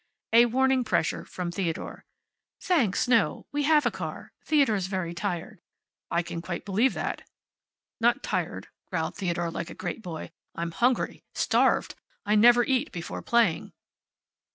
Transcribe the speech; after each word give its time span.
A 0.33 0.47
warning 0.47 0.83
pressure 0.83 1.25
from 1.25 1.51
Theodore. 1.51 2.05
"Thanks, 2.59 3.07
no. 3.07 3.45
We 3.51 3.65
have 3.65 3.85
a 3.85 3.91
car. 3.91 4.31
Theodore's 4.43 4.87
very 4.87 5.13
tired." 5.13 5.61
"I 6.09 6.23
can 6.23 6.41
quite 6.41 6.65
believe 6.65 6.95
that." 6.95 7.21
"Not 7.99 8.23
tired," 8.23 8.69
growled 8.87 9.15
Theodore, 9.15 9.51
like 9.51 9.69
a 9.69 9.75
great 9.75 10.01
boy. 10.01 10.31
"I'm 10.55 10.71
hungry. 10.71 11.23
Starved. 11.35 11.93
I 12.25 12.33
never 12.33 12.63
eat 12.63 12.91
before 12.91 13.21
playing." 13.21 13.73